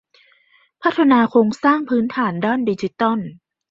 [0.81, 3.19] พัฒนาโครงสร้างพื้นฐานด้านดิจิทัล